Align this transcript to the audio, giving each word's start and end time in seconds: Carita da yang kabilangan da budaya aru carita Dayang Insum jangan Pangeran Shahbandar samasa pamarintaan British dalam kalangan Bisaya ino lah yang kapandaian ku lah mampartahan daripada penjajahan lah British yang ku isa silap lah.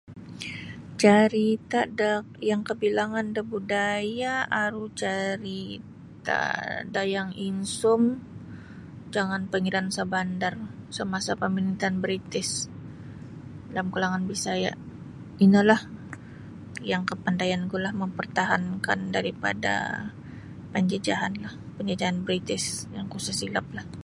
Carita 1.03 1.81
da 1.99 2.13
yang 2.49 2.61
kabilangan 2.69 3.27
da 3.35 3.41
budaya 3.53 4.33
aru 4.63 4.85
carita 5.01 6.41
Dayang 6.95 7.31
Insum 7.47 8.01
jangan 9.13 9.41
Pangeran 9.51 9.87
Shahbandar 9.95 10.55
samasa 10.97 11.31
pamarintaan 11.41 11.97
British 12.03 12.51
dalam 13.71 13.87
kalangan 13.93 14.23
Bisaya 14.31 14.71
ino 15.45 15.59
lah 15.69 15.81
yang 16.91 17.03
kapandaian 17.09 17.63
ku 17.71 17.75
lah 17.85 17.93
mampartahan 18.01 18.63
daripada 19.15 19.73
penjajahan 20.73 21.33
lah 21.43 21.53
British 22.35 22.65
yang 22.95 23.05
ku 23.13 23.17
isa 23.23 23.33
silap 23.39 23.67
lah. 23.77 23.85